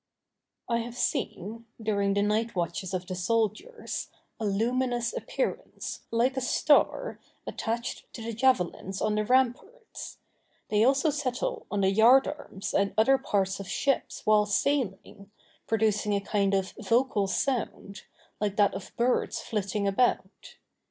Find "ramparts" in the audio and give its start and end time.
9.23-10.17